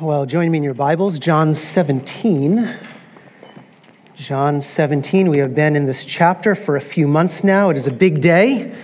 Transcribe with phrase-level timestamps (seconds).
[0.00, 2.74] Well, join me in your Bibles, John 17.
[4.16, 5.28] John 17.
[5.28, 7.68] We have been in this chapter for a few months now.
[7.68, 8.74] It is a big day.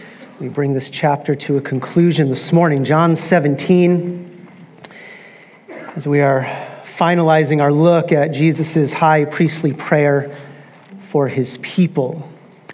[0.41, 2.85] We bring this chapter to a conclusion this morning.
[2.85, 4.47] John 17,
[5.95, 6.43] as we are
[6.85, 10.37] finalizing our look at Jesus' high priestly prayer
[10.99, 12.29] for his people.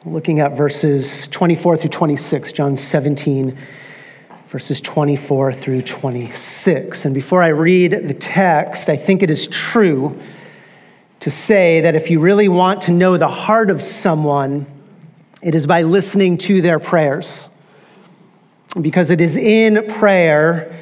[0.04, 3.56] Looking at verses 24 through 26, John 17
[4.52, 7.06] verses 24 through 26.
[7.06, 10.20] And before I read the text, I think it is true
[11.20, 14.66] to say that if you really want to know the heart of someone,
[15.40, 17.48] it is by listening to their prayers.
[18.78, 20.78] Because it is in prayer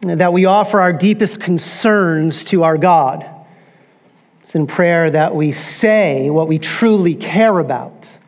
[0.00, 3.24] that we offer our deepest concerns to our God.
[4.42, 8.18] It's in prayer that we say what we truly care about.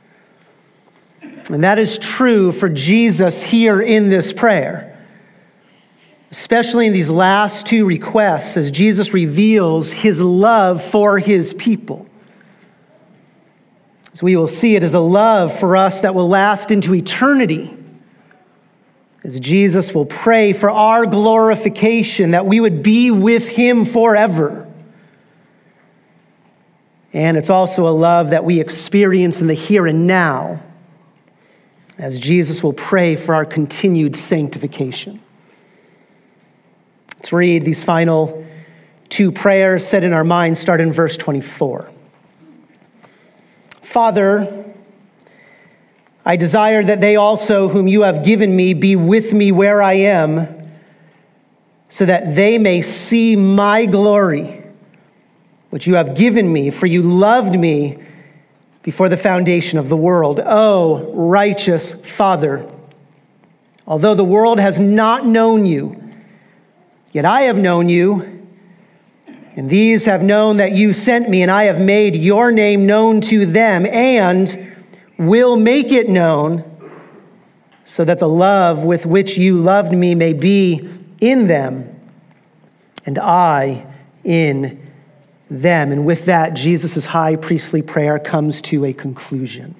[1.50, 5.04] And that is true for Jesus here in this prayer,
[6.30, 12.08] especially in these last two requests as Jesus reveals his love for his people.
[14.12, 17.76] As we will see, it is a love for us that will last into eternity.
[19.24, 24.68] As Jesus will pray for our glorification, that we would be with him forever.
[27.12, 30.62] And it's also a love that we experience in the here and now
[32.00, 35.20] as Jesus will pray for our continued sanctification.
[37.16, 38.46] Let's read these final
[39.10, 41.90] two prayers said in our minds, start in verse 24.
[43.82, 44.64] Father,
[46.24, 49.94] I desire that they also, whom you have given me, be with me where I
[49.94, 50.48] am,
[51.90, 54.62] so that they may see my glory,
[55.68, 58.02] which you have given me, for you loved me
[58.90, 60.40] before the foundation of the world.
[60.44, 62.68] Oh, righteous Father,
[63.86, 66.12] although the world has not known you,
[67.12, 68.48] yet I have known you.
[69.54, 73.20] And these have known that you sent me, and I have made your name known
[73.20, 74.74] to them, and
[75.16, 76.64] will make it known,
[77.84, 80.88] so that the love with which you loved me may be
[81.20, 81.96] in them,
[83.06, 83.86] and I
[84.24, 84.79] in
[85.50, 85.90] them.
[85.90, 89.74] And with that, Jesus' high priestly prayer comes to a conclusion.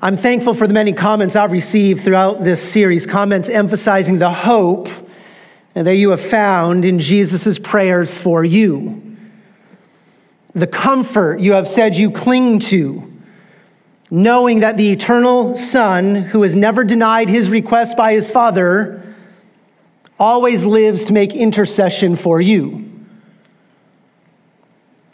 [0.00, 4.88] I'm thankful for the many comments I've received throughout this series, comments emphasizing the hope
[5.74, 9.16] that you have found in Jesus' prayers for you,
[10.54, 13.10] the comfort you have said you cling to,
[14.10, 19.14] knowing that the eternal Son, who has never denied his request by his Father,
[20.18, 22.91] always lives to make intercession for you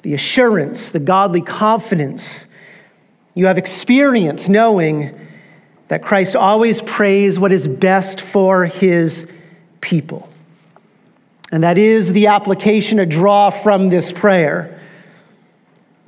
[0.08, 2.46] the assurance, the godly confidence
[3.34, 5.14] you have experienced knowing
[5.88, 9.30] that Christ always prays what is best for his
[9.82, 10.26] people.
[11.52, 14.80] And that is the application, a draw from this prayer.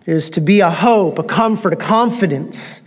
[0.07, 2.81] Is to be a hope, a comfort, a confidence.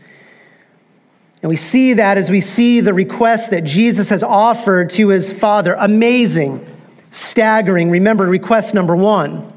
[1.43, 5.31] And we see that as we see the request that Jesus has offered to his
[5.31, 5.75] Father.
[5.77, 6.65] Amazing,
[7.11, 7.91] staggering.
[7.91, 9.52] Remember, request number one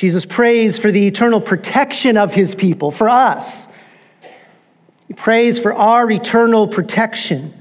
[0.00, 3.68] Jesus prays for the eternal protection of his people, for us.
[5.06, 7.52] He prays for our eternal protection.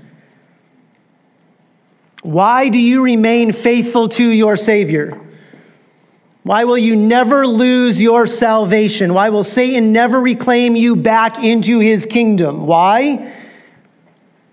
[2.22, 5.20] Why do you remain faithful to your Savior?
[6.44, 9.14] Why will you never lose your salvation?
[9.14, 12.66] Why will Satan never reclaim you back into his kingdom?
[12.66, 13.34] Why?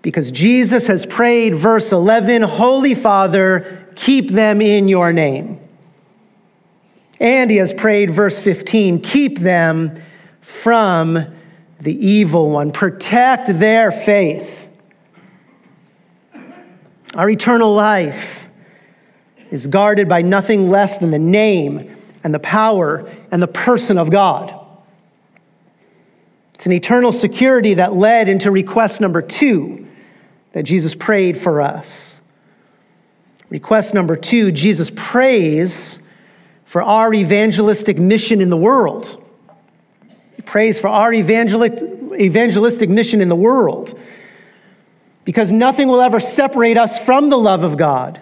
[0.01, 5.61] Because Jesus has prayed, verse 11 Holy Father, keep them in your name.
[7.19, 10.01] And he has prayed, verse 15, keep them
[10.41, 11.25] from
[11.79, 14.67] the evil one, protect their faith.
[17.15, 18.47] Our eternal life
[19.49, 24.11] is guarded by nothing less than the name and the power and the person of
[24.11, 24.53] God.
[26.53, 29.87] It's an eternal security that led into request number two
[30.53, 32.19] that Jesus prayed for us.
[33.49, 35.99] Request number two Jesus prays
[36.67, 39.23] for our evangelistic mission in the world.
[40.35, 43.97] He prays for our evangelistic mission in the world
[45.23, 48.21] because nothing will ever separate us from the love of God.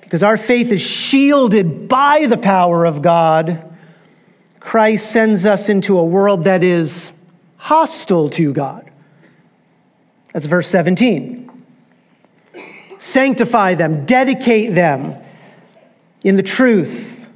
[0.00, 3.72] Because our faith is shielded by the power of God,
[4.58, 7.12] Christ sends us into a world that is
[7.56, 8.90] hostile to God.
[10.32, 11.48] That's verse 17.
[12.98, 15.22] Sanctify them, dedicate them
[16.24, 17.28] in the truth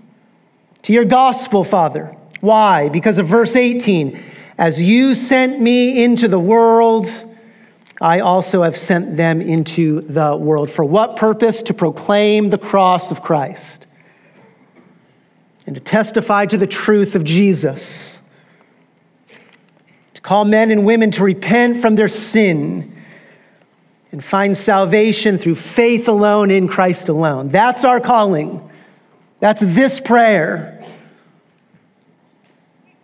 [0.83, 2.17] to your gospel, Father.
[2.41, 2.89] Why?
[2.91, 4.23] Because of verse 18.
[4.59, 7.09] As you sent me into the world,
[8.01, 10.71] I also have sent them into the world.
[10.71, 11.63] For what purpose?
[11.63, 13.87] To proclaim the cross of Christ
[15.67, 18.21] and to testify to the truth of Jesus,
[20.13, 22.95] to call men and women to repent from their sin
[24.13, 27.49] and find salvation through faith alone in Christ alone.
[27.49, 28.71] That's our calling.
[29.44, 30.82] That's this prayer.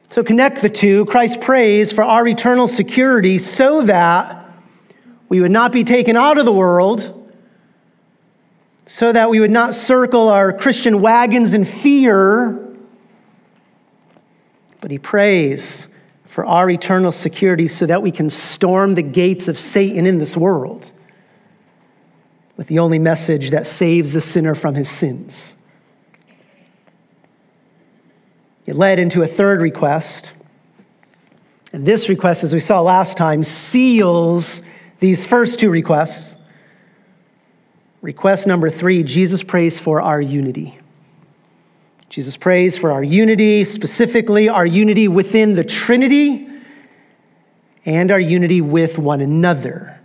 [0.08, 1.04] So connect the two.
[1.04, 4.50] Christ prays for our eternal security so that
[5.28, 7.30] we would not be taken out of the world,
[8.86, 12.74] so that we would not circle our Christian wagons in fear.
[14.80, 15.88] But he prays
[16.24, 20.38] for our eternal security so that we can storm the gates of Satan in this
[20.38, 20.90] world
[22.56, 25.54] with the only message that saves the sinner from his sins.
[28.70, 30.30] It led into a third request.
[31.72, 34.62] And this request, as we saw last time, seals
[35.00, 36.36] these first two requests.
[38.00, 40.78] Request number three Jesus prays for our unity.
[42.10, 46.46] Jesus prays for our unity, specifically our unity within the Trinity
[47.84, 49.98] and our unity with one another,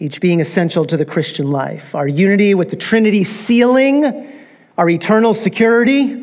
[0.00, 1.94] each being essential to the Christian life.
[1.94, 4.32] Our unity with the Trinity sealing
[4.76, 6.21] our eternal security.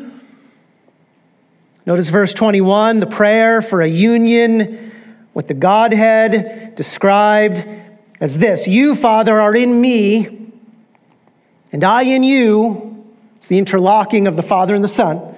[1.86, 4.92] Notice verse 21 the prayer for a union
[5.32, 7.66] with the Godhead described
[8.20, 10.50] as this You, Father, are in me,
[11.72, 13.06] and I in you.
[13.36, 15.34] It's the interlocking of the Father and the Son.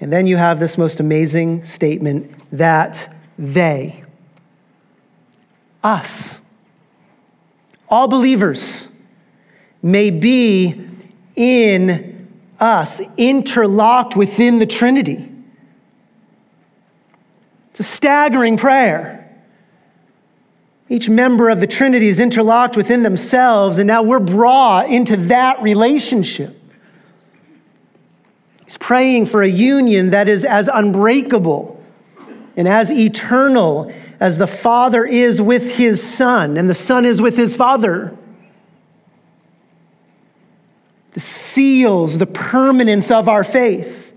[0.00, 4.02] And then you have this most amazing statement that they,
[5.82, 6.40] us,
[7.88, 8.88] all believers,
[9.82, 10.88] may be
[11.36, 12.13] in
[12.60, 15.30] us, interlocked within the Trinity.
[17.70, 19.20] It's a staggering prayer.
[20.88, 25.60] Each member of the Trinity is interlocked within themselves, and now we're brought into that
[25.62, 26.60] relationship.
[28.64, 31.82] He's praying for a union that is as unbreakable
[32.56, 37.36] and as eternal as the Father is with his Son, and the Son is with
[37.36, 38.16] his Father.
[41.16, 44.12] Seals the permanence of our faith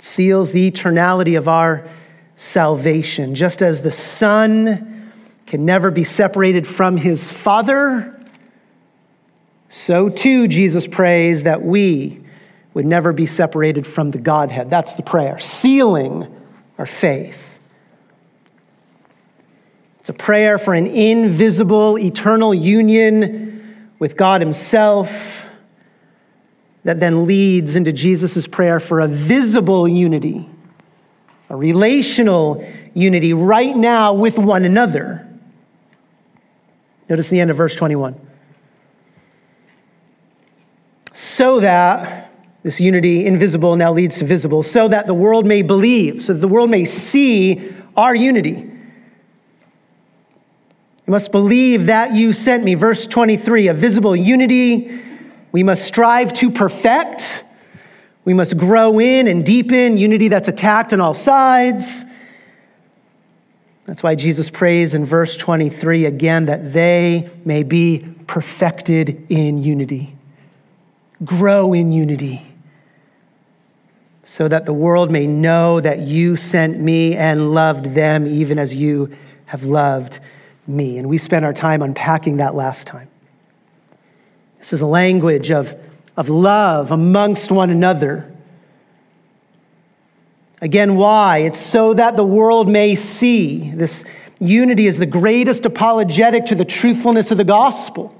[0.00, 1.88] seals the eternality of our
[2.36, 3.34] salvation.
[3.34, 5.12] Just as the Son
[5.46, 8.14] can never be separated from his Father,
[9.68, 12.20] so too Jesus prays that we
[12.74, 14.70] would never be separated from the Godhead.
[14.70, 16.26] That's the prayer, sealing
[16.78, 17.58] our faith.
[20.00, 23.57] It's a prayer for an invisible, eternal union
[23.98, 25.48] with God Himself
[26.84, 30.48] that then leads into Jesus' prayer for a visible unity,
[31.50, 35.28] a relational unity right now with one another.
[37.08, 38.18] Notice the end of verse 21.
[41.12, 46.22] So that this unity, invisible, now leads to visible, so that the world may believe,
[46.22, 48.70] so that the world may see our unity.
[51.08, 52.74] You must believe that you sent me.
[52.74, 55.00] Verse 23 a visible unity
[55.52, 57.44] we must strive to perfect.
[58.26, 62.04] We must grow in and deepen unity that's attacked on all sides.
[63.86, 70.14] That's why Jesus prays in verse 23 again that they may be perfected in unity.
[71.24, 72.42] Grow in unity
[74.22, 78.74] so that the world may know that you sent me and loved them even as
[78.74, 79.16] you
[79.46, 80.20] have loved
[80.68, 80.98] me.
[80.98, 83.08] And we spent our time unpacking that last time.
[84.58, 85.74] This is a language of,
[86.16, 88.32] of love amongst one another.
[90.60, 91.38] Again, why?
[91.38, 93.70] It's so that the world may see.
[93.70, 94.04] This
[94.40, 98.14] unity is the greatest apologetic to the truthfulness of the gospel.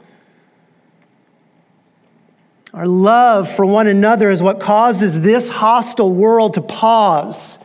[2.73, 7.59] Our love for one another is what causes this hostile world to pause.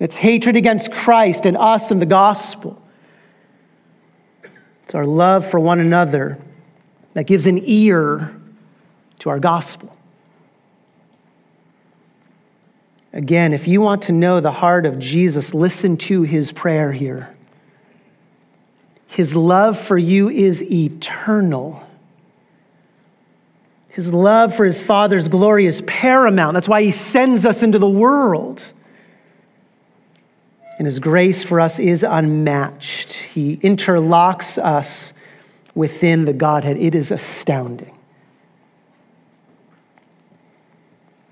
[0.00, 2.81] It's hatred against Christ and us and the gospel.
[4.92, 6.36] It's our love for one another
[7.14, 8.36] that gives an ear
[9.20, 9.96] to our gospel.
[13.10, 17.34] Again, if you want to know the heart of Jesus, listen to his prayer here.
[19.06, 21.88] His love for you is eternal.
[23.92, 26.52] His love for his Father's glory is paramount.
[26.52, 28.74] That's why he sends us into the world.
[30.82, 33.12] And his grace for us is unmatched.
[33.12, 35.12] He interlocks us
[35.76, 36.76] within the Godhead.
[36.76, 37.96] It is astounding.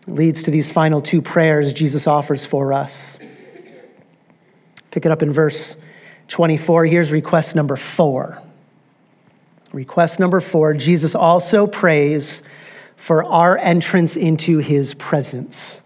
[0.06, 3.18] It leads to these final two prayers Jesus offers for us.
[4.92, 5.74] Pick it up in verse
[6.28, 6.86] 24.
[6.86, 8.40] Here's request number four.
[9.72, 12.40] Request number four Jesus also prays
[12.94, 15.80] for our entrance into his presence.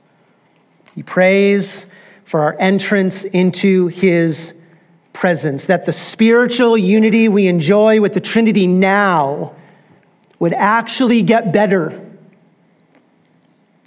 [0.95, 1.87] He prays
[2.35, 4.55] for our entrance into his
[5.13, 9.53] presence, that the spiritual unity we enjoy with the Trinity now
[10.41, 11.97] would actually get better.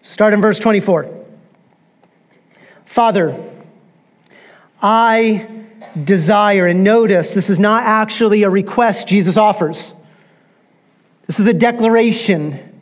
[0.01, 1.13] Start in verse 24.
[2.85, 3.37] Father,
[4.81, 5.65] I
[6.01, 9.93] desire, and notice this is not actually a request Jesus offers,
[11.25, 12.79] this is a declaration.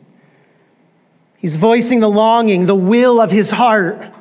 [1.38, 4.12] He's voicing the longing, the will of his heart.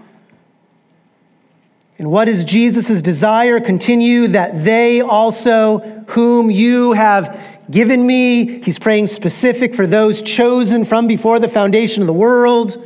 [1.98, 3.60] And what is Jesus' desire?
[3.60, 7.40] Continue that they also, whom you have
[7.72, 12.78] given me, he's praying specific for those chosen from before the foundation of the world,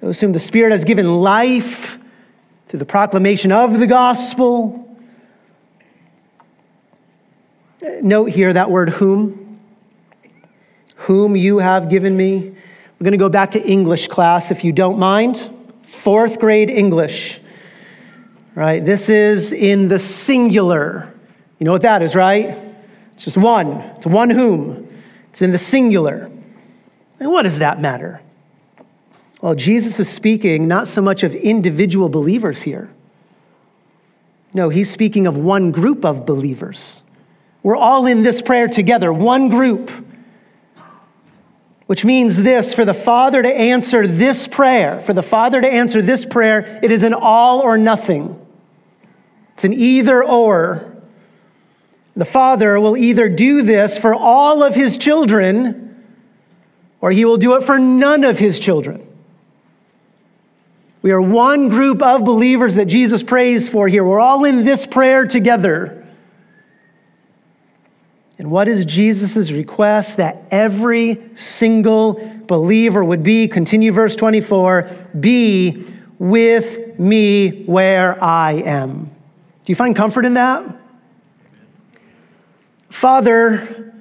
[0.00, 1.98] those whom the Spirit has given life
[2.66, 4.78] through the proclamation of the gospel.
[8.02, 9.60] Note here that word whom.
[10.96, 12.40] Whom you have given me.
[12.40, 15.50] We're going to go back to English class if you don't mind.
[15.82, 17.40] Fourth grade English
[18.54, 18.84] right?
[18.84, 21.12] This is in the singular.
[21.58, 22.56] You know what that is, right?
[23.14, 23.68] It's just one.
[23.96, 24.88] It's one whom.
[25.30, 26.30] It's in the singular.
[27.18, 28.20] And what does that matter?
[29.40, 32.92] Well, Jesus is speaking not so much of individual believers here.
[34.54, 37.00] No, he's speaking of one group of believers.
[37.62, 39.90] We're all in this prayer together, one group.
[41.86, 46.02] Which means this for the Father to answer this prayer, for the Father to answer
[46.02, 48.41] this prayer, it is an all or nothing.
[49.54, 50.88] It's an either or.
[52.14, 56.04] The Father will either do this for all of his children,
[57.00, 59.06] or he will do it for none of his children.
[61.00, 64.04] We are one group of believers that Jesus prays for here.
[64.04, 65.98] We're all in this prayer together.
[68.38, 70.18] And what is Jesus' request?
[70.18, 72.14] That every single
[72.46, 75.84] believer would be, continue verse 24, be
[76.18, 79.10] with me where I am.
[79.72, 80.66] You find comfort in that?
[82.90, 83.94] Father,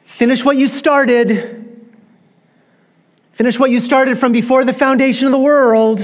[0.00, 1.86] finish what you started.
[3.32, 6.00] Finish what you started from before the foundation of the world.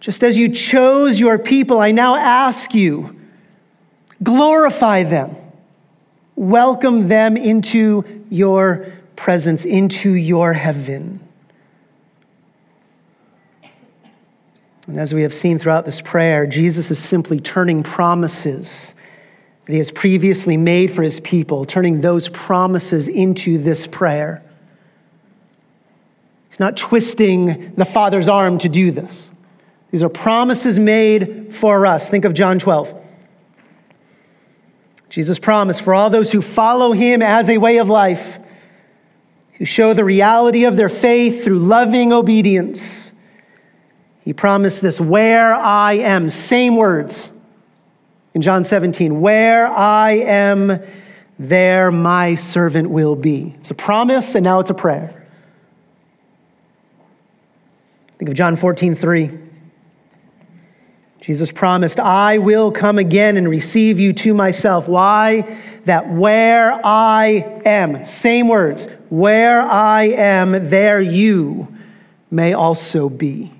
[0.00, 3.20] Just as you chose your people, I now ask you,
[4.22, 5.36] glorify them.
[6.34, 11.25] Welcome them into your presence, into your heaven.
[14.86, 18.94] And as we have seen throughout this prayer, Jesus is simply turning promises
[19.64, 24.42] that he has previously made for his people, turning those promises into this prayer.
[26.48, 29.30] He's not twisting the Father's arm to do this.
[29.90, 32.08] These are promises made for us.
[32.08, 33.02] Think of John 12.
[35.08, 38.38] Jesus promised for all those who follow him as a way of life,
[39.54, 43.05] who show the reality of their faith through loving obedience
[44.26, 47.32] he promised this where I am, same words
[48.34, 50.80] in John 17, where I am,
[51.38, 53.54] there my servant will be.
[53.58, 55.28] It's a promise, and now it's a prayer.
[58.18, 59.30] Think of John 14, 3.
[61.20, 64.88] Jesus promised, I will come again and receive you to myself.
[64.88, 65.56] Why?
[65.84, 71.72] That where I am, same words, where I am, there you
[72.28, 73.52] may also be.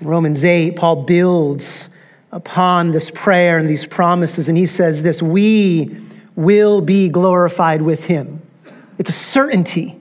[0.00, 1.88] In Romans 8, Paul builds
[2.30, 5.96] upon this prayer and these promises, and he says this We
[6.36, 8.42] will be glorified with him.
[8.98, 9.98] It's a certainty.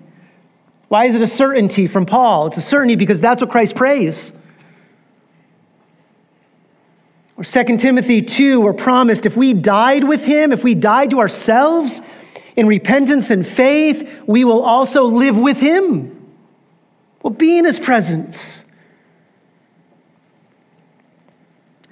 [0.87, 2.47] Why is it a certainty from Paul?
[2.47, 4.33] It's a certainty because that's what Christ prays.
[7.35, 11.19] Or 2 Timothy 2, we're promised if we died with him, if we died to
[11.19, 12.01] ourselves
[12.55, 16.13] in repentance and faith, we will also live with him.
[17.21, 18.65] We'll be in his presence.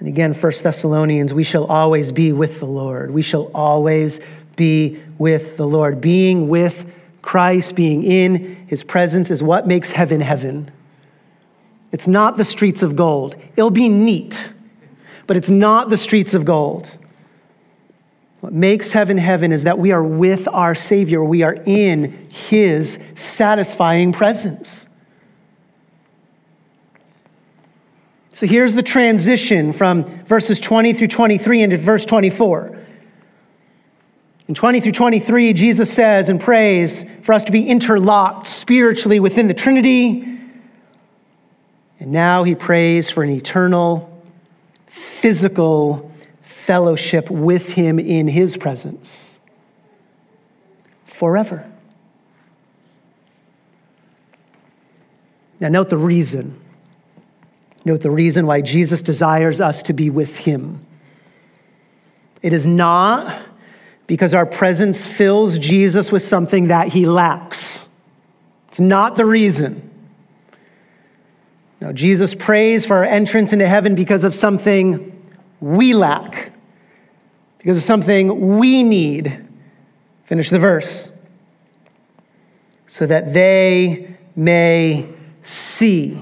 [0.06, 3.10] And again, 1 Thessalonians, we shall always be with the Lord.
[3.10, 4.20] We shall always
[4.54, 6.00] be with the Lord.
[6.00, 10.70] Being with Christ, being in his presence is what makes heaven heaven.
[11.90, 13.34] It's not the streets of gold.
[13.56, 14.52] It'll be neat,
[15.26, 16.96] but it's not the streets of gold.
[18.38, 23.00] What makes heaven heaven is that we are with our Savior, we are in his
[23.16, 24.86] satisfying presence.
[28.36, 32.78] So here's the transition from verses 20 through 23 into verse 24.
[34.46, 39.48] In 20 through 23, Jesus says and prays for us to be interlocked spiritually within
[39.48, 40.38] the Trinity.
[41.98, 44.22] And now he prays for an eternal,
[44.84, 46.12] physical
[46.42, 49.38] fellowship with him in his presence
[51.06, 51.72] forever.
[55.58, 56.60] Now, note the reason.
[57.86, 60.80] Note the reason why Jesus desires us to be with him.
[62.42, 63.42] It is not
[64.08, 67.88] because our presence fills Jesus with something that he lacks.
[68.66, 69.88] It's not the reason.
[71.80, 75.12] Now, Jesus prays for our entrance into heaven because of something
[75.60, 76.52] we lack,
[77.58, 79.46] because of something we need.
[80.24, 81.12] Finish the verse.
[82.88, 85.08] So that they may
[85.42, 86.20] see,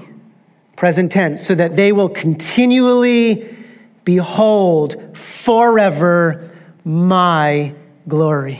[0.75, 3.55] present tense, so that they will continually
[4.03, 7.73] behold forever my
[8.07, 8.59] glory.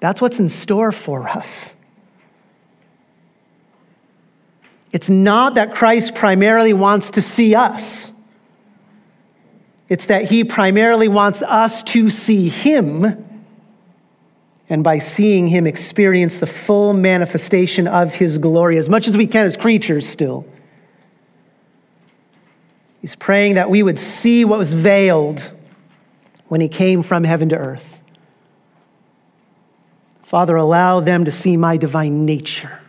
[0.00, 1.74] That's what's in store for us.
[4.90, 8.12] It's not that Christ primarily wants to see us.
[9.88, 13.24] It's that he primarily wants us to see him,
[14.68, 19.26] and by seeing him, experience the full manifestation of his glory as much as we
[19.26, 20.46] can as creatures still.
[23.00, 25.52] He's praying that we would see what was veiled
[26.48, 28.02] when he came from heaven to earth.
[30.22, 32.80] Father, allow them to see my divine nature.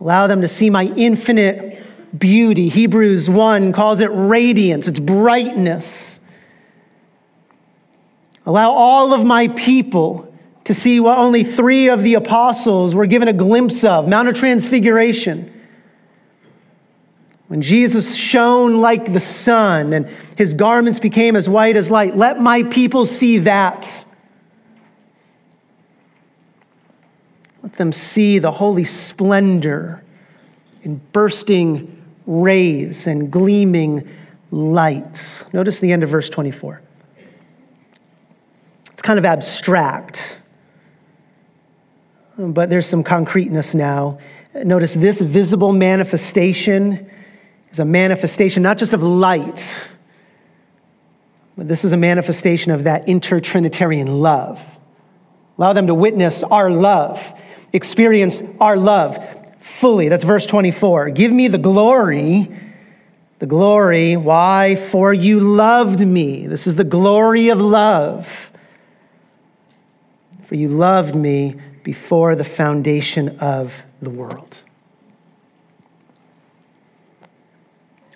[0.00, 1.80] Allow them to see my infinite
[2.18, 2.68] beauty.
[2.68, 6.18] Hebrews 1 calls it radiance, it's brightness.
[8.44, 10.32] Allow all of my people
[10.64, 14.34] to see what only three of the apostles were given a glimpse of Mount of
[14.34, 15.51] Transfiguration.
[17.48, 20.06] When Jesus shone like the sun and
[20.36, 24.04] his garments became as white as light, let my people see that.
[27.62, 30.02] Let them see the holy splendor
[30.82, 34.08] in bursting rays and gleaming
[34.50, 35.44] lights.
[35.52, 36.82] Notice the end of verse 24.
[38.92, 40.38] It's kind of abstract,
[42.36, 44.18] but there's some concreteness now.
[44.54, 47.10] Notice this visible manifestation
[47.72, 49.88] is a manifestation not just of light,
[51.56, 54.78] but this is a manifestation of that intertrinitarian love.
[55.58, 57.40] Allow them to witness our love,
[57.72, 59.18] experience our love
[59.58, 60.08] fully.
[60.08, 61.10] That's verse 24.
[61.10, 62.48] Give me the glory.
[63.38, 64.76] The glory, why?
[64.76, 66.46] For you loved me.
[66.46, 68.50] This is the glory of love.
[70.44, 74.62] For you loved me before the foundation of the world.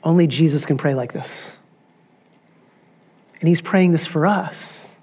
[0.07, 1.53] Only Jesus can pray like this.
[3.41, 4.97] And he's praying this for us.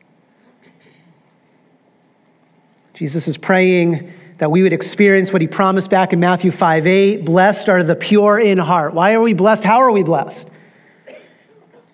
[2.94, 7.26] Jesus is praying that we would experience what he promised back in Matthew 5 8.
[7.26, 8.94] Blessed are the pure in heart.
[8.94, 9.66] Why are we blessed?
[9.66, 10.50] How are we blessed?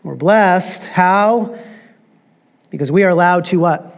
[0.03, 0.83] We're blessed.
[0.85, 1.57] How?
[2.69, 3.91] Because we are allowed to what?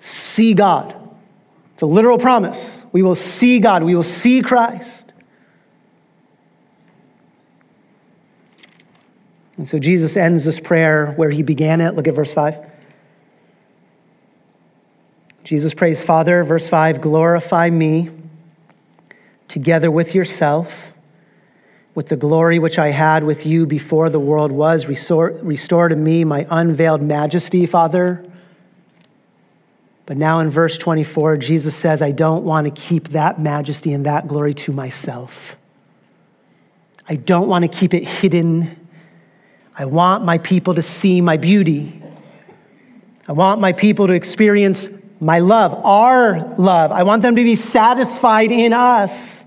[0.00, 0.92] See God.
[1.74, 2.84] It's a literal promise.
[2.90, 3.84] We will see God.
[3.84, 5.07] We will see Christ.
[9.58, 11.94] And so Jesus ends this prayer where he began it.
[11.94, 12.58] Look at verse 5.
[15.42, 18.10] Jesus prays, Father, verse 5, glorify me
[19.48, 20.92] together with yourself,
[21.94, 24.86] with the glory which I had with you before the world was.
[24.86, 28.24] Restore, restore to me my unveiled majesty, Father.
[30.06, 34.06] But now in verse 24, Jesus says, I don't want to keep that majesty and
[34.06, 35.56] that glory to myself.
[37.08, 38.87] I don't want to keep it hidden
[39.78, 42.02] I want my people to see my beauty.
[43.28, 44.88] I want my people to experience
[45.20, 46.90] my love, our love.
[46.90, 49.44] I want them to be satisfied in us.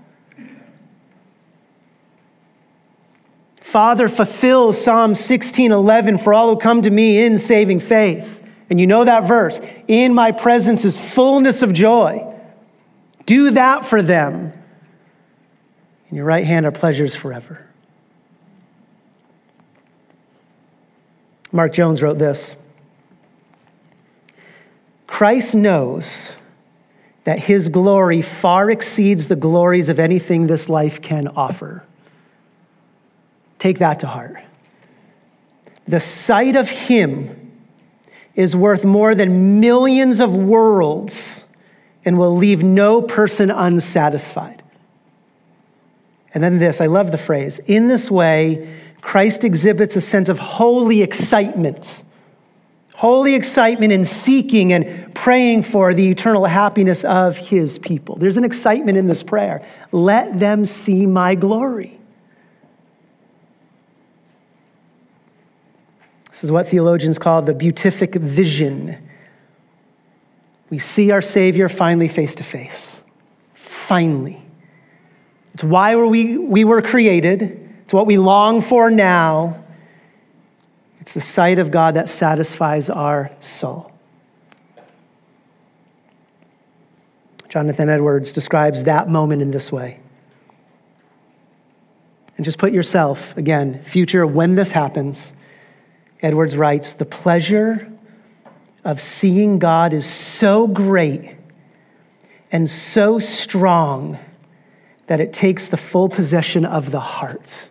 [3.56, 8.42] Father, fulfill Psalm 16:11 for all who come to me in saving faith.
[8.70, 9.60] And you know that verse.
[9.86, 12.26] In my presence is fullness of joy.
[13.26, 14.52] Do that for them.
[16.08, 17.66] In your right hand are pleasures forever.
[21.52, 22.56] Mark Jones wrote this
[25.06, 26.34] Christ knows
[27.24, 31.84] that his glory far exceeds the glories of anything this life can offer.
[33.58, 34.38] Take that to heart.
[35.86, 37.52] The sight of him
[38.34, 41.44] is worth more than millions of worlds
[42.04, 44.62] and will leave no person unsatisfied.
[46.34, 47.58] And then this, I love the phrase.
[47.60, 52.02] In this way, Christ exhibits a sense of holy excitement,
[52.94, 58.16] holy excitement in seeking and praying for the eternal happiness of his people.
[58.16, 59.60] There's an excitement in this prayer.
[59.90, 61.98] Let them see my glory.
[66.30, 68.96] This is what theologians call the beatific vision.
[70.70, 73.02] We see our Savior finally face to face.
[73.52, 74.42] Finally.
[75.52, 77.61] It's why we, we were created,
[77.92, 79.62] it's what we long for now.
[80.98, 83.92] It's the sight of God that satisfies our soul.
[87.50, 90.00] Jonathan Edwards describes that moment in this way.
[92.36, 95.34] And just put yourself, again, future when this happens.
[96.22, 97.92] Edwards writes, the pleasure
[98.84, 101.36] of seeing God is so great
[102.50, 104.18] and so strong
[105.08, 107.68] that it takes the full possession of the heart.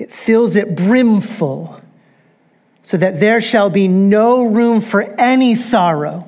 [0.00, 1.78] It fills it brimful,
[2.82, 6.26] so that there shall be no room for any sorrow,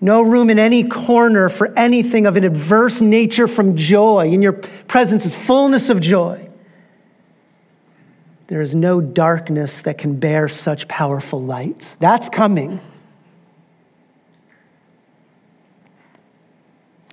[0.00, 4.32] no room in any corner for anything of an adverse nature from joy.
[4.32, 6.50] In your presence is fullness of joy.
[8.48, 11.94] There is no darkness that can bear such powerful light.
[12.00, 12.80] That's coming.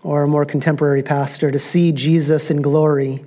[0.02, 3.23] Or a more contemporary pastor, to see Jesus in glory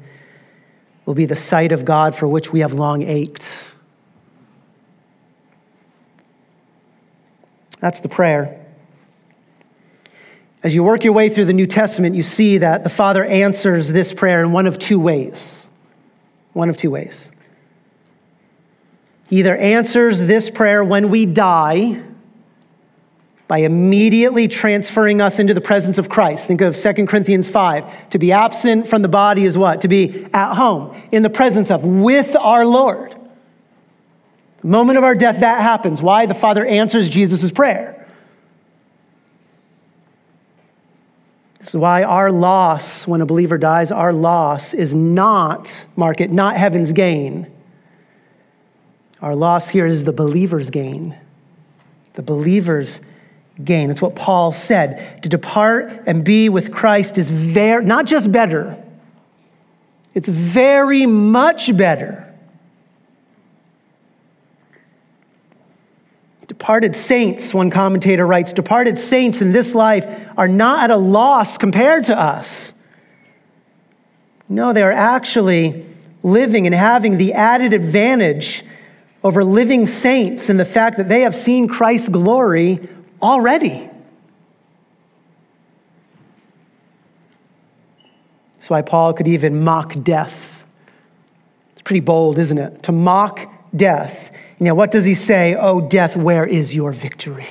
[1.11, 3.73] will be the sight of God for which we have long ached.
[7.81, 8.65] That's the prayer.
[10.63, 13.89] As you work your way through the New Testament, you see that the Father answers
[13.89, 15.67] this prayer in one of two ways.
[16.53, 17.33] One of two ways.
[19.29, 22.05] He either answers this prayer when we die
[23.51, 26.47] by immediately transferring us into the presence of Christ.
[26.47, 28.11] Think of 2 Corinthians 5.
[28.11, 29.81] To be absent from the body is what?
[29.81, 33.13] To be at home, in the presence of, with our Lord.
[34.59, 36.01] The moment of our death, that happens.
[36.01, 36.27] Why?
[36.27, 38.07] The Father answers Jesus' prayer.
[41.59, 46.31] This is why our loss, when a believer dies, our loss is not, mark it,
[46.31, 47.51] not heaven's gain.
[49.21, 51.19] Our loss here is the believer's gain.
[52.13, 53.01] The believer's
[53.65, 53.91] gain.
[53.91, 55.23] It's what Paul said.
[55.23, 58.83] To depart and be with Christ is very, not just better,
[60.15, 62.27] it's very much better.
[66.47, 71.57] Departed saints, one commentator writes, departed saints in this life are not at a loss
[71.57, 72.73] compared to us.
[74.49, 75.87] No, they are actually
[76.25, 78.65] living and having the added advantage
[79.23, 82.89] over living saints in the fact that they have seen Christ's glory
[83.23, 83.89] already.
[88.55, 90.65] That's why Paul could even mock death.
[91.73, 92.83] It's pretty bold, isn't it?
[92.85, 94.31] To mock death.
[94.59, 95.55] You know, what does he say?
[95.55, 97.49] Oh, death, where is your victory?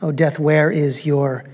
[0.00, 1.44] Oh, death, where is your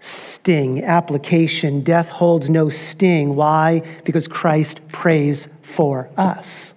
[0.00, 0.82] sting?
[0.82, 3.36] Application Death holds no sting.
[3.36, 3.82] Why?
[4.04, 6.74] Because Christ prays for us.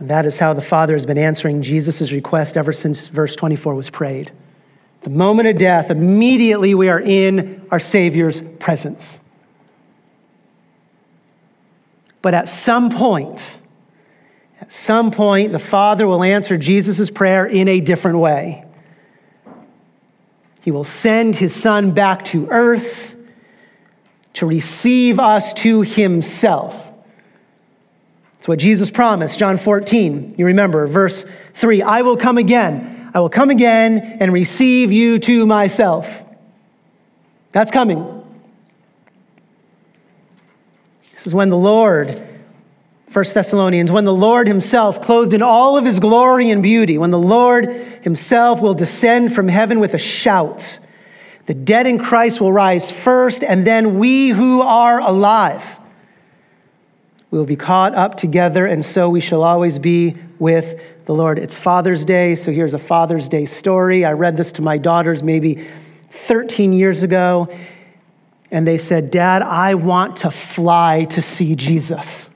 [0.00, 3.74] And that is how the Father has been answering Jesus' request ever since verse 24
[3.74, 4.32] was prayed.
[5.02, 9.20] The moment of death, immediately we are in our Savior's presence.
[12.22, 13.58] But at some point,
[14.60, 18.64] at some point, the Father will answer Jesus' prayer in a different way.
[20.62, 23.14] He will send his Son back to earth
[24.34, 26.89] to receive us to himself.
[28.40, 30.36] It's what Jesus promised, John 14.
[30.38, 33.10] You remember, verse 3 I will come again.
[33.12, 36.22] I will come again and receive you to myself.
[37.52, 38.24] That's coming.
[41.12, 42.18] This is when the Lord,
[43.12, 47.10] 1 Thessalonians, when the Lord himself, clothed in all of his glory and beauty, when
[47.10, 47.66] the Lord
[48.00, 50.78] himself will descend from heaven with a shout.
[51.44, 55.76] The dead in Christ will rise first, and then we who are alive
[57.30, 61.38] we will be caught up together, and so we shall always be with the Lord.
[61.38, 64.04] It's Father's Day, so here's a Father's Day story.
[64.04, 65.54] I read this to my daughters maybe
[66.08, 67.48] 13 years ago,
[68.50, 72.28] and they said, Dad, I want to fly to see Jesus.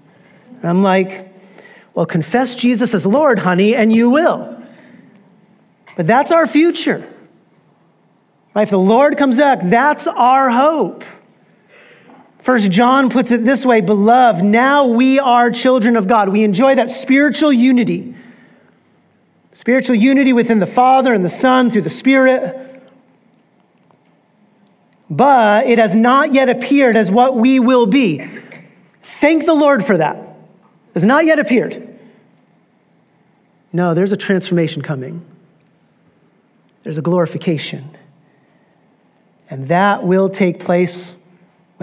[0.61, 1.33] And I'm like,
[1.95, 4.63] Well, confess Jesus as Lord, honey, and you will.
[5.97, 7.09] But that's our future.
[8.55, 8.63] Right?
[8.63, 11.03] If the Lord comes back, that's our hope.
[12.45, 16.29] First John puts it this way Beloved, now we are children of God.
[16.29, 18.15] We enjoy that spiritual unity.
[19.53, 22.83] Spiritual unity within the Father and the Son through the Spirit.
[25.09, 28.19] But it has not yet appeared as what we will be.
[29.03, 30.37] Thank the Lord for that.
[30.93, 31.99] has not yet appeared.
[33.73, 35.25] No, there's a transformation coming.
[36.83, 37.89] There's a glorification.
[39.49, 41.15] And that will take place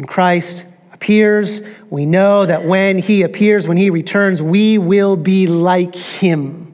[0.01, 1.61] when Christ appears.
[1.91, 6.73] We know that when he appears, when he returns, we will be like him.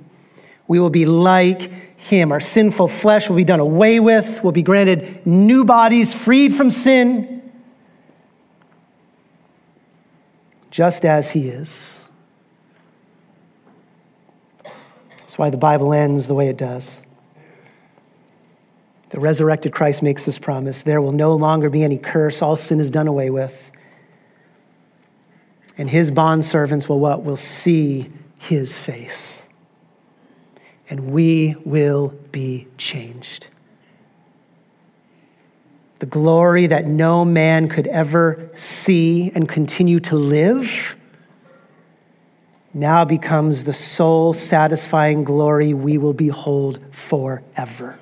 [0.65, 2.31] We will be like him.
[2.31, 6.71] Our sinful flesh will be done away with, will be granted new bodies freed from
[6.71, 7.51] sin,
[10.71, 12.07] just as he is.
[15.17, 17.01] That's why the Bible ends the way it does.
[19.09, 22.79] The resurrected Christ makes this promise there will no longer be any curse, all sin
[22.79, 23.71] is done away with.
[25.77, 27.23] And his bondservants will what?
[27.23, 29.43] Will see his face.
[30.89, 33.47] And we will be changed.
[35.99, 40.95] The glory that no man could ever see and continue to live
[42.73, 47.97] now becomes the soul satisfying glory we will behold forever.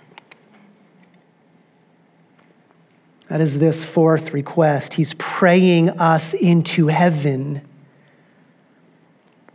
[3.27, 4.95] That is this fourth request.
[4.95, 7.61] He's praying us into heaven.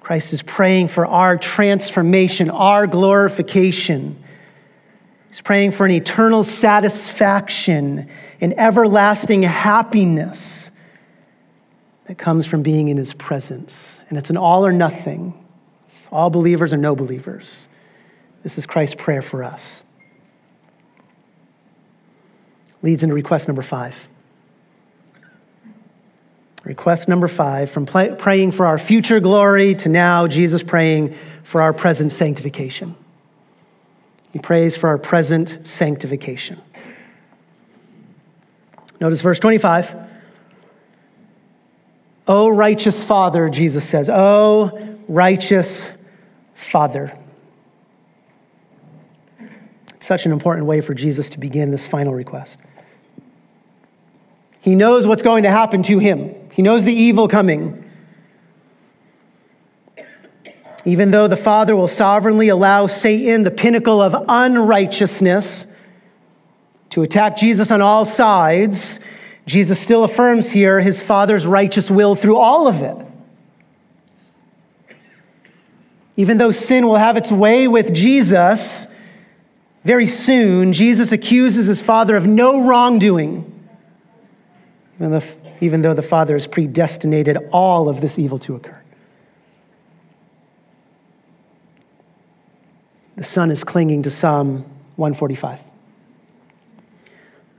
[0.00, 4.20] Christ is praying for our transformation, our glorification.
[5.28, 8.08] He's praying for an eternal satisfaction,
[8.40, 10.72] an everlasting happiness
[12.06, 14.00] that comes from being in his presence.
[14.08, 15.32] And it's an all or nothing.
[15.84, 17.68] It's all believers or no believers.
[18.42, 19.84] This is Christ's prayer for us
[22.82, 24.08] leads into request number five.
[26.64, 31.72] Request number five from praying for our future glory to now Jesus praying for our
[31.72, 32.94] present sanctification.
[34.32, 36.60] He prays for our present sanctification.
[39.00, 39.96] Notice verse 25.
[42.28, 45.90] O righteous Father, Jesus says, O righteous
[46.54, 47.16] Father.
[49.94, 52.60] It's such an important way for Jesus to begin this final request.
[54.60, 57.86] He knows what's going to happen to him, he knows the evil coming.
[60.86, 65.66] Even though the Father will sovereignly allow Satan, the pinnacle of unrighteousness,
[66.88, 68.98] to attack Jesus on all sides,
[69.46, 72.96] Jesus still affirms here his Father's righteous will through all of it.
[76.16, 78.86] Even though sin will have its way with Jesus,
[79.84, 83.59] very soon, Jesus accuses his Father of no wrongdoing
[85.60, 88.80] even though the Father has predestinated all of this evil to occur.
[93.16, 94.64] The Son is clinging to Psalm
[94.96, 95.62] 145.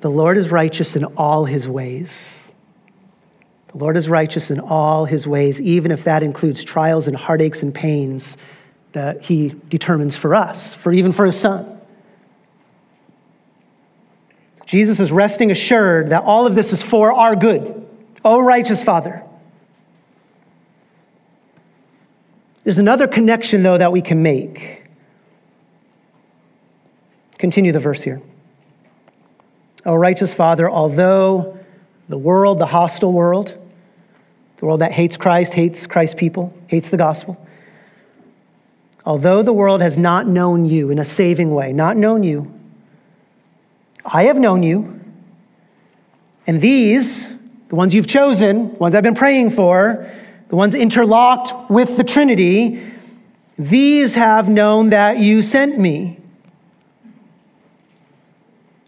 [0.01, 2.51] The Lord is righteous in all his ways.
[3.67, 7.63] The Lord is righteous in all his ways, even if that includes trials and heartaches
[7.63, 8.37] and pains
[8.91, 11.80] that he determines for us, for even for his son.
[14.71, 17.85] Jesus is resting assured that all of this is for our good.
[18.23, 19.21] O righteous Father.
[22.63, 24.85] There's another connection, though, that we can make.
[27.37, 28.21] Continue the verse here.
[29.85, 31.59] O righteous Father, although
[32.07, 33.57] the world, the hostile world,
[34.55, 37.45] the world that hates Christ, hates Christ's people, hates the gospel,
[39.05, 42.57] although the world has not known you in a saving way, not known you,
[44.05, 44.99] I have known you,
[46.47, 47.29] and these,
[47.69, 50.09] the ones you've chosen, the ones I've been praying for,
[50.49, 52.83] the ones interlocked with the Trinity,
[53.57, 56.19] these have known that you sent me.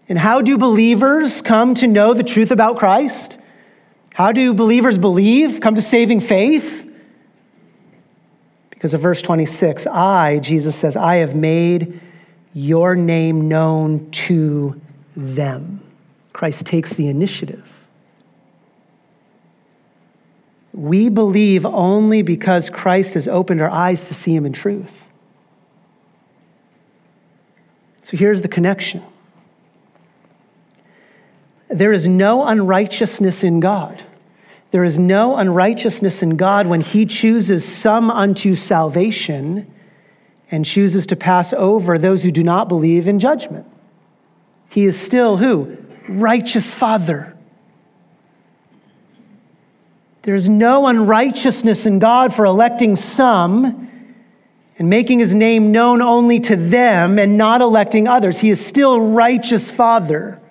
[0.10, 3.38] And how do believers come to know the truth about Christ?
[4.16, 6.90] How do believers believe, come to saving faith?
[8.70, 12.00] Because of verse 26, I, Jesus says, I have made
[12.54, 14.82] your name known to
[15.16, 15.82] them.
[16.32, 17.86] Christ takes the initiative.
[20.74, 25.08] We believe only because Christ has opened our eyes to see him in truth.
[28.02, 29.02] So here's the connection
[31.70, 34.04] there is no unrighteousness in God.
[34.72, 39.72] There is no unrighteousness in God when he chooses some unto salvation
[40.52, 43.68] and chooses to pass over those who do not believe in judgment.
[44.74, 45.78] He is still who?
[46.10, 47.38] Righteous Father.
[50.24, 53.88] There's no unrighteousness in God for electing some
[54.80, 58.40] and making his name known only to them and not electing others.
[58.40, 60.42] He is still righteous Father.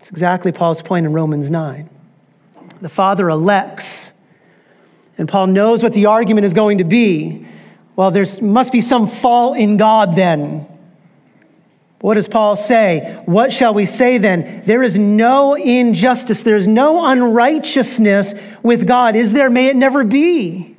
[0.00, 1.88] It's exactly Paul's point in Romans 9.
[2.80, 4.10] The Father elects.
[5.16, 7.46] And Paul knows what the argument is going to be.
[7.96, 10.66] Well, there must be some fault in God then.
[12.00, 13.22] What does Paul say?
[13.24, 14.62] What shall we say then?
[14.66, 19.16] There is no injustice, there is no unrighteousness with God.
[19.16, 19.48] Is there?
[19.48, 20.76] May it never be.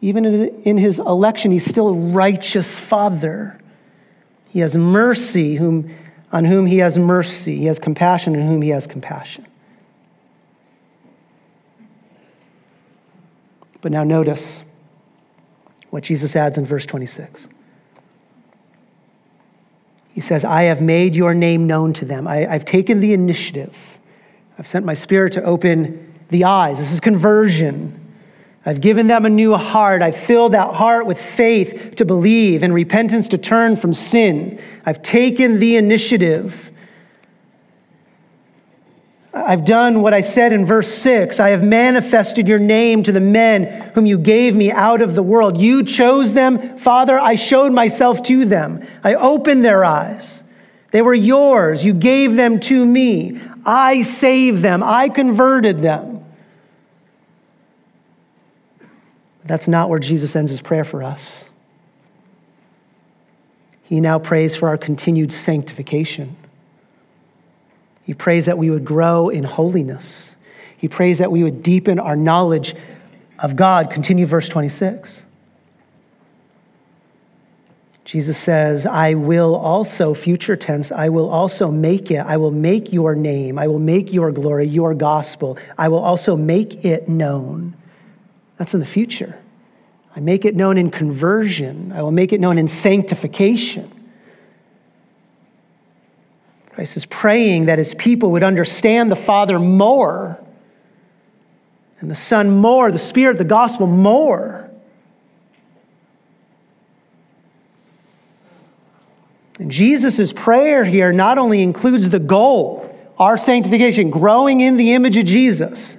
[0.00, 3.58] Even in his election, he's still a righteous father.
[4.50, 5.90] He has mercy whom,
[6.30, 7.56] on whom he has mercy.
[7.56, 9.46] He has compassion on whom he has compassion.
[13.80, 14.64] But now notice
[15.90, 17.48] what Jesus adds in verse 26.
[20.12, 22.26] He says, I have made your name known to them.
[22.26, 24.00] I, have taken the initiative.
[24.58, 26.78] I've sent my spirit to open the eyes.
[26.78, 27.98] This is conversion.
[28.66, 30.02] I've given them a new heart.
[30.02, 34.60] I've filled that heart with faith to believe and repentance to turn from sin.
[34.84, 36.70] I've taken the initiative.
[39.46, 41.38] I've done what I said in verse 6.
[41.40, 45.22] I have manifested your name to the men whom you gave me out of the
[45.22, 45.60] world.
[45.60, 46.78] You chose them.
[46.78, 48.86] Father, I showed myself to them.
[49.04, 50.42] I opened their eyes.
[50.90, 51.84] They were yours.
[51.84, 53.40] You gave them to me.
[53.64, 54.82] I saved them.
[54.82, 56.24] I converted them.
[59.44, 61.48] That's not where Jesus ends his prayer for us.
[63.82, 66.36] He now prays for our continued sanctification.
[68.08, 70.34] He prays that we would grow in holiness.
[70.78, 72.74] He prays that we would deepen our knowledge
[73.38, 73.90] of God.
[73.90, 75.24] Continue verse 26.
[78.06, 82.20] Jesus says, I will also, future tense, I will also make it.
[82.20, 83.58] I will make your name.
[83.58, 85.58] I will make your glory, your gospel.
[85.76, 87.74] I will also make it known.
[88.56, 89.38] That's in the future.
[90.16, 91.92] I make it known in conversion.
[91.92, 93.92] I will make it known in sanctification.
[96.78, 100.40] Christ is praying that his people would understand the Father more
[101.98, 104.70] and the Son more, the Spirit, the gospel more.
[109.58, 115.16] And Jesus' prayer here not only includes the goal, our sanctification, growing in the image
[115.16, 115.96] of Jesus,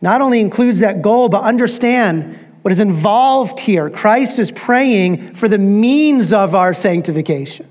[0.00, 3.90] not only includes that goal, but understand what is involved here.
[3.90, 7.68] Christ is praying for the means of our sanctification.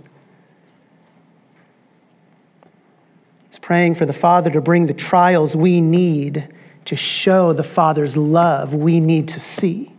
[3.71, 6.45] Praying for the Father to bring the trials we need
[6.84, 9.89] to show the Father's love we need to see.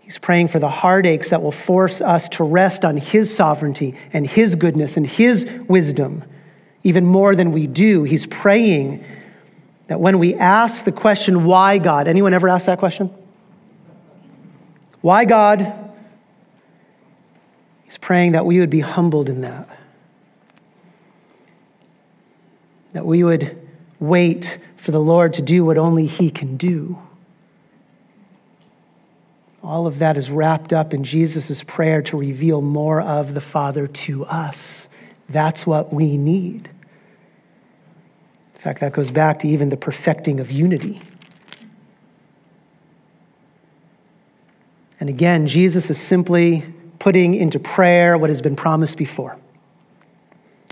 [0.00, 4.26] He's praying for the heartaches that will force us to rest on His sovereignty and
[4.26, 6.24] His goodness and His wisdom,
[6.82, 8.02] even more than we do.
[8.02, 9.04] He's praying
[9.86, 12.08] that when we ask the question, why God?
[12.08, 13.08] Anyone ever ask that question?
[15.00, 15.92] Why God?
[17.84, 19.68] He's praying that we would be humbled in that.
[22.96, 23.54] That we would
[24.00, 26.96] wait for the Lord to do what only He can do.
[29.62, 33.86] All of that is wrapped up in Jesus' prayer to reveal more of the Father
[33.86, 34.88] to us.
[35.28, 36.70] That's what we need.
[38.54, 41.02] In fact, that goes back to even the perfecting of unity.
[44.98, 46.64] And again, Jesus is simply
[46.98, 49.36] putting into prayer what has been promised before.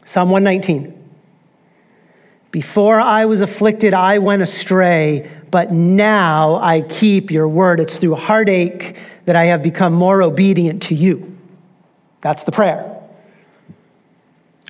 [0.07, 1.04] Psalm 119.
[2.55, 7.81] Before I was afflicted, I went astray, but now I keep your word.
[7.81, 11.37] It's through heartache that I have become more obedient to you.
[12.21, 12.97] That's the prayer.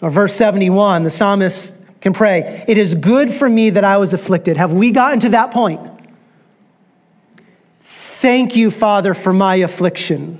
[0.01, 4.15] Or verse 71, the psalmist can pray, It is good for me that I was
[4.15, 4.57] afflicted.
[4.57, 5.83] Have we gotten to that point?
[7.83, 10.39] Thank you, Father, for my affliction.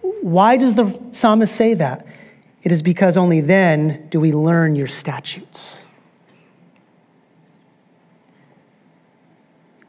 [0.00, 2.04] Why does the psalmist say that?
[2.64, 5.82] It is because only then do we learn your statutes.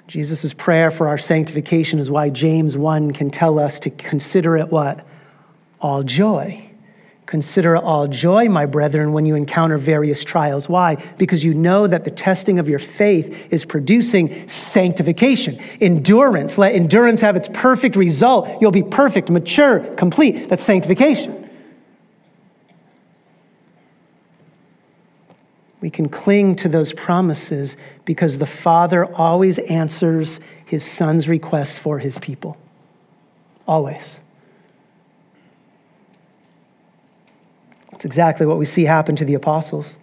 [0.08, 4.70] Jesus' prayer for our sanctification is why James 1 can tell us to consider it
[4.70, 5.06] what?
[5.80, 6.62] All joy.
[7.26, 10.70] Consider all joy, my brethren, when you encounter various trials.
[10.70, 11.04] Why?
[11.18, 16.58] Because you know that the testing of your faith is producing sanctification, endurance.
[16.58, 18.62] Let endurance have its perfect result.
[18.62, 20.50] You'll be perfect, mature, complete.
[20.50, 21.44] That's sanctification.
[25.86, 32.00] We can cling to those promises because the Father always answers his Son's requests for
[32.00, 32.58] his people.
[33.67, 34.19] Always.
[37.92, 40.00] It's exactly what we see happen to the apostles.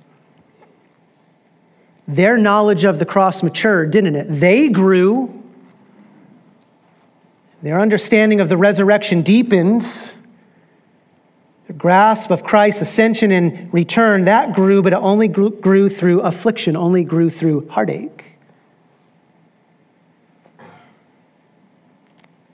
[2.07, 4.26] Their knowledge of the cross matured, didn't it?
[4.28, 5.43] They grew.
[7.61, 9.83] Their understanding of the resurrection deepened.
[11.79, 16.77] Grasp of Christ's ascension and return, that grew, but it only grew, grew through affliction,
[16.77, 18.25] only grew through heartache.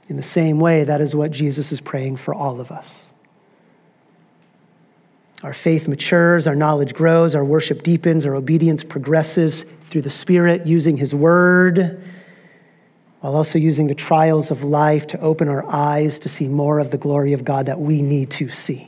[0.08, 3.12] In the same way, that is what Jesus is praying for all of us.
[5.42, 10.66] Our faith matures, our knowledge grows, our worship deepens, our obedience progresses through the Spirit,
[10.66, 12.02] using His Word,
[13.20, 16.90] while also using the trials of life to open our eyes to see more of
[16.90, 18.87] the glory of God that we need to see.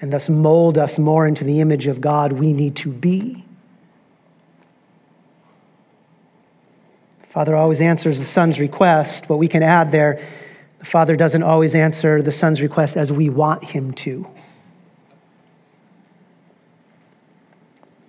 [0.00, 3.44] And thus mold us more into the image of God we need to be.
[7.22, 10.20] Father always answers the Son's request, but we can add there
[10.78, 14.26] the Father doesn't always answer the Son's request as we want him to.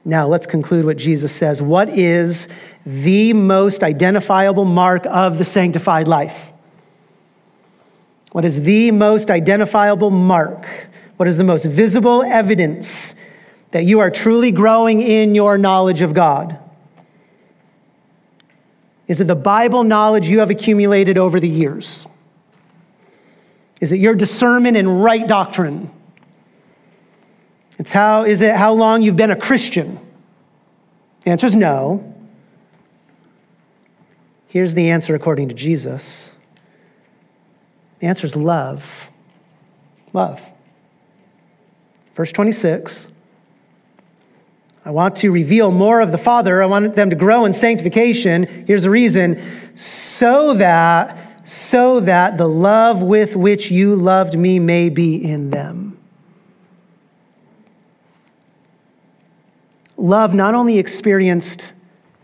[0.06, 1.62] Now, let's conclude what Jesus says.
[1.62, 2.48] What is
[2.86, 6.52] the most identifiable mark of the sanctified life?
[8.32, 10.66] What is the most identifiable mark?
[11.18, 13.16] What is the most visible evidence
[13.72, 16.60] that you are truly growing in your knowledge of God?
[19.08, 22.08] Is it the Bible knowledge you have accumulated over the years?
[23.82, 25.92] Is it your discernment and right doctrine?
[27.80, 30.00] It's how, is it how long you've been a Christian?
[31.24, 32.14] The answer is no.
[34.48, 36.34] Here's the answer according to Jesus
[38.00, 39.10] the answer is love.
[40.14, 40.54] Love.
[42.18, 43.10] Verse 26
[44.84, 46.64] I want to reveal more of the Father.
[46.64, 48.66] I want them to grow in sanctification.
[48.66, 49.40] Here's the reason
[49.76, 56.00] so that, so that the love with which you loved me may be in them.
[59.96, 61.72] Love not only experienced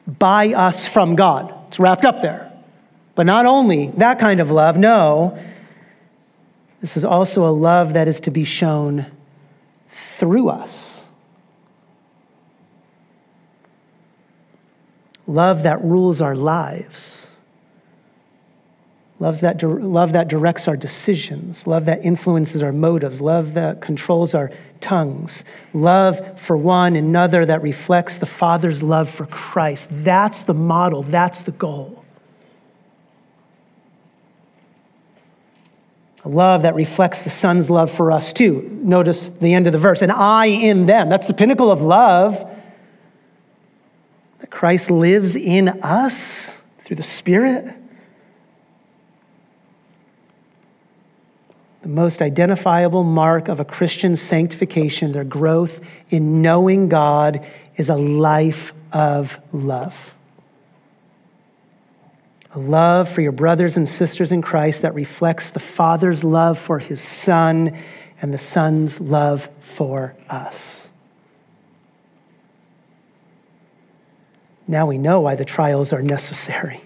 [0.07, 2.51] by us from God, it's wrapped up there,
[3.13, 5.37] but not only that kind of love, no,
[6.81, 9.05] this is also a love that is to be shown
[9.93, 11.03] through us.
[15.27, 17.29] love that rules our lives,
[19.19, 24.33] love that, love that directs our decisions, love that influences our motives, love that controls
[24.33, 29.87] our tongues, love for one another that reflects the Father's love for Christ.
[29.91, 32.02] That's the model, that's the goal.
[36.25, 38.79] A love that reflects the Son's love for us, too.
[38.81, 41.09] Notice the end of the verse, and I in them.
[41.09, 42.49] That's the pinnacle of love
[44.39, 47.75] that Christ lives in us through the Spirit.
[51.81, 57.45] The most identifiable mark of a Christian's sanctification, their growth in knowing God,
[57.75, 60.12] is a life of love.
[62.55, 66.77] A love for your brothers and sisters in Christ that reflects the Father's love for
[66.77, 67.75] his Son
[68.21, 70.89] and the Son's love for us.
[74.67, 76.81] Now we know why the trials are necessary.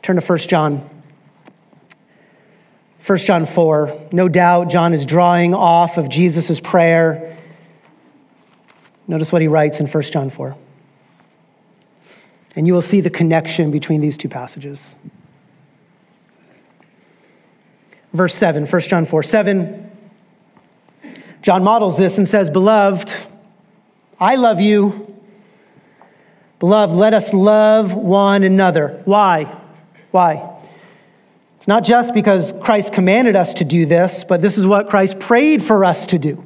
[0.00, 0.88] Turn to 1 John.
[3.06, 4.08] 1 John 4.
[4.10, 7.36] No doubt John is drawing off of Jesus' prayer.
[9.06, 10.56] Notice what he writes in 1 John 4.
[12.56, 14.96] And you will see the connection between these two passages.
[18.12, 19.90] Verse 7, 1 John 4 7.
[21.42, 23.12] John models this and says, Beloved,
[24.18, 25.10] I love you
[26.60, 29.00] Beloved, let us love one another.
[29.06, 29.44] Why?
[30.10, 30.58] Why?
[31.56, 35.18] It's not just because Christ commanded us to do this, but this is what Christ
[35.18, 36.44] prayed for us to do.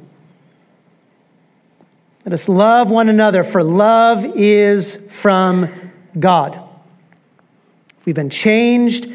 [2.23, 5.84] Let us love one another, for love is from
[6.19, 6.59] God.
[7.99, 9.07] If we've been changed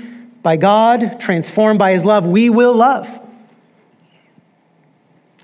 [0.43, 3.19] by God, transformed by his love, we will love.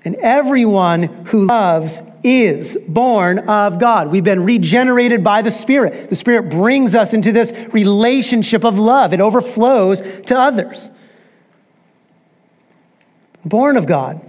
[0.03, 4.09] And everyone who loves is born of God.
[4.09, 6.09] We've been regenerated by the Spirit.
[6.09, 10.89] The Spirit brings us into this relationship of love, it overflows to others.
[13.45, 14.21] Born of God.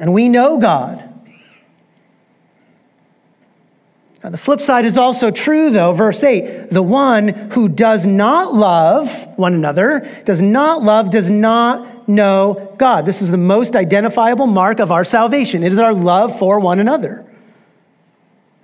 [0.00, 1.04] And we know God.
[4.22, 5.92] Now, the flip side is also true, though.
[5.92, 12.08] Verse 8 the one who does not love one another, does not love, does not
[12.08, 13.06] know God.
[13.06, 15.62] This is the most identifiable mark of our salvation.
[15.62, 17.24] It is our love for one another.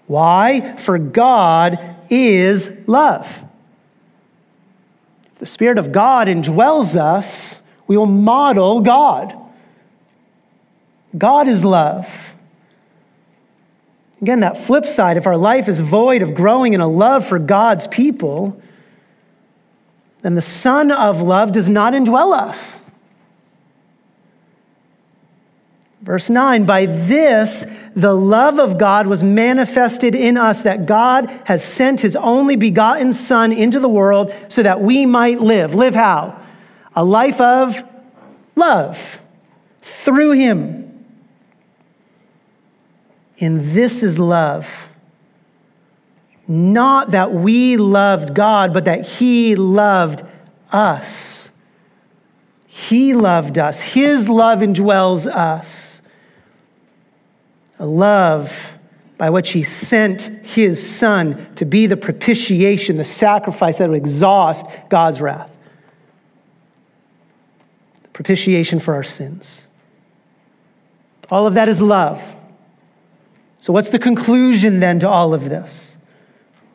[0.07, 0.77] Why?
[0.77, 1.79] For God
[2.11, 3.45] is love.
[5.33, 9.35] If the Spirit of God indwells us, we will model God.
[11.17, 12.34] God is love.
[14.25, 17.39] Again, that flip side, if our life is void of growing in a love for
[17.39, 18.59] God's people,
[20.23, 22.83] then the Son of love does not indwell us.
[26.01, 31.63] Verse 9, by this the love of God was manifested in us, that God has
[31.63, 35.75] sent his only begotten Son into the world so that we might live.
[35.75, 36.41] Live how?
[36.97, 37.85] A life of
[38.57, 39.21] love
[39.83, 40.84] through him.
[43.41, 44.89] And this is love.
[46.47, 50.23] Not that we loved God, but that he loved
[50.73, 51.51] us.
[52.67, 53.81] He loved us.
[53.81, 56.03] His love indwells us
[57.79, 58.79] a love
[59.17, 64.67] by which he sent his son to be the propitiation, the sacrifice that would exhaust
[64.89, 65.57] God's wrath.
[68.03, 69.67] The propitiation for our sins.
[71.31, 72.37] All of that is love.
[73.65, 75.97] So, what's the conclusion then to all of this?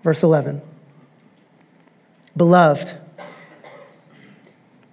[0.02, 0.62] Verse 11
[2.36, 2.98] Beloved,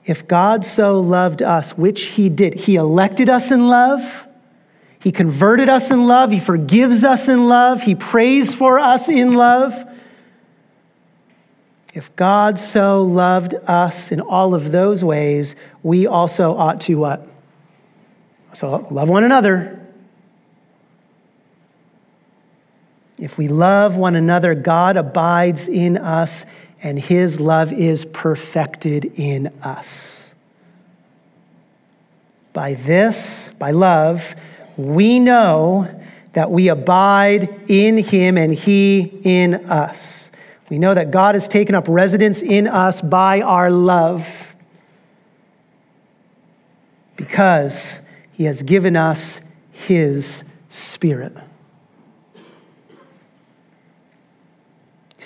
[0.05, 4.27] if God so loved us, which he did, he elected us in love
[5.07, 6.33] he converted us in love.
[6.33, 7.83] He forgives us in love.
[7.83, 9.73] He prays for us in love.
[11.95, 17.25] If God so loved us in all of those ways, we also ought to what?
[18.53, 19.86] So love one another.
[23.19, 26.45] If we love one another, God abides in us
[26.83, 30.35] and his love is perfected in us.
[32.53, 34.35] By this, by love,
[34.77, 35.89] we know
[36.35, 40.31] that we abide in him and he in us.
[40.71, 44.55] We know that God has taken up residence in us by our love
[47.17, 48.01] because
[48.33, 49.41] he has given us
[49.73, 51.33] his spirit.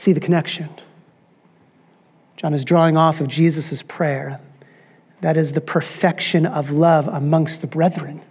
[0.01, 0.71] See the connection.
[2.39, 4.41] John is drawing off of Jesus' prayer.
[5.21, 8.23] That is the perfection of love amongst the brethren.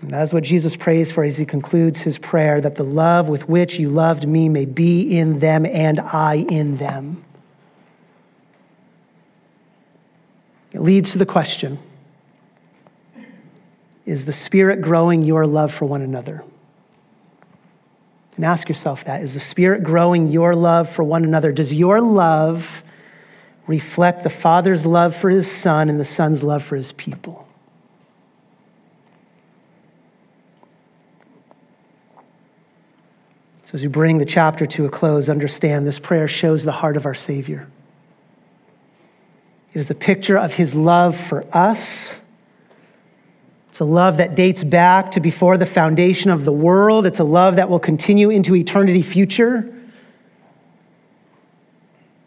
[0.00, 3.48] And that's what Jesus prays for as he concludes his prayer that the love with
[3.48, 7.24] which you loved me may be in them and I in them.
[10.70, 11.80] It leads to the question
[14.06, 16.44] Is the Spirit growing your love for one another?
[18.36, 19.22] And ask yourself that.
[19.22, 21.52] Is the Spirit growing your love for one another?
[21.52, 22.82] Does your love
[23.66, 27.46] reflect the Father's love for his Son and the Son's love for his people?
[33.64, 36.96] So, as we bring the chapter to a close, understand this prayer shows the heart
[36.96, 37.68] of our Savior.
[39.72, 42.20] It is a picture of his love for us.
[43.72, 47.06] It's a love that dates back to before the foundation of the world.
[47.06, 49.74] It's a love that will continue into eternity future.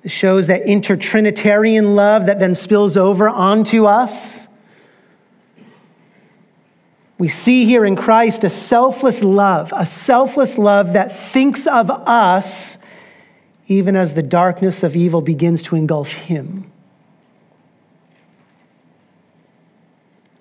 [0.04, 4.48] It shows that intertrinitarian love that then spills over onto us.
[7.20, 12.80] We see here in Christ a selfless love, a selfless love that thinks of us
[13.68, 16.72] even as the darkness of evil begins to engulf him.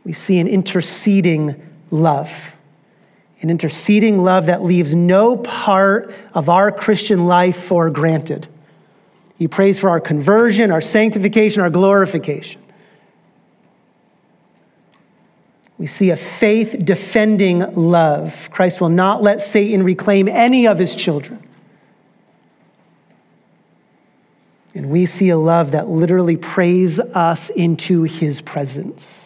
[0.04, 2.56] We see an interceding love,
[3.40, 8.46] an interceding love that leaves no part of our Christian life for granted.
[9.38, 12.60] He prays for our conversion, our sanctification, our glorification.
[15.76, 18.48] We see a faith defending love.
[18.52, 21.42] Christ will not let Satan reclaim any of his children.
[24.74, 29.23] And we see a love that literally prays us into his presence.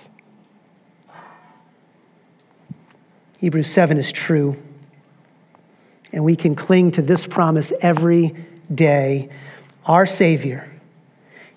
[3.38, 4.56] Hebrews 7 is true.
[6.12, 8.34] And we can cling to this promise every
[8.72, 9.28] day.
[9.86, 10.70] Our Savior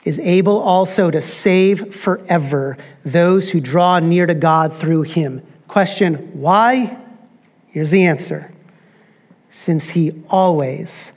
[0.03, 5.41] is able also to save forever those who draw near to God through him.
[5.67, 6.97] Question why?
[7.67, 8.51] Here's the answer
[9.49, 11.11] since he always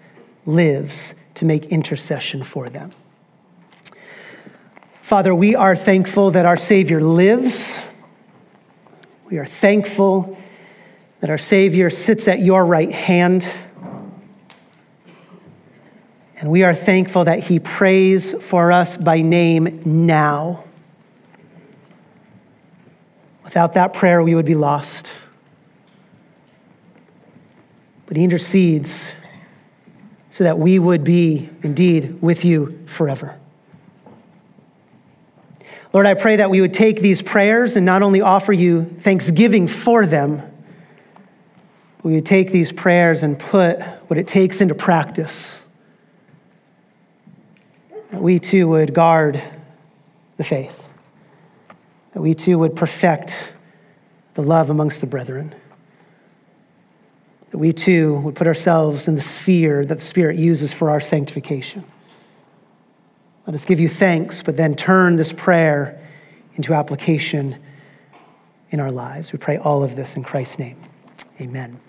[0.45, 2.91] lives to make intercession for them.
[5.03, 7.81] Father, we are thankful that our Savior lives.
[9.31, 10.39] We are thankful
[11.25, 13.51] that our Savior sits at your right hand.
[16.39, 20.65] And we are thankful that he prays for us by name now.
[23.43, 25.15] Without that prayer, we would be lost.
[28.05, 29.11] But he intercedes
[30.29, 33.35] so that we would be indeed with you forever.
[35.95, 39.67] Lord, I pray that we would take these prayers and not only offer you thanksgiving
[39.67, 40.51] for them,
[42.05, 45.63] we would take these prayers and put what it takes into practice
[48.11, 49.43] That we too would guard
[50.37, 50.93] the faith,
[52.13, 53.53] that we too would perfect
[54.35, 55.55] the love amongst the brethren,
[57.51, 61.01] that we too would put ourselves in the sphere that the Spirit uses for our
[61.01, 61.85] sanctification.
[63.47, 66.01] Let us give you thanks, but then turn this prayer
[66.55, 67.57] into application
[68.71, 69.33] in our lives.
[69.33, 70.77] We pray all of this in Christ's name.
[71.41, 71.81] Amen.